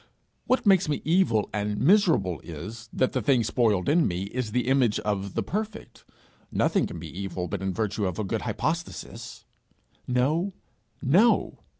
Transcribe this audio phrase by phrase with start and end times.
[0.47, 4.67] What makes me evil and miserable is, that the thing spoiled in me is the
[4.67, 6.05] image of the Perfect.
[6.51, 9.45] Nothing can be evil but in virtue of a good hypostasis.
[10.07, 10.55] No,
[11.03, 11.59] no!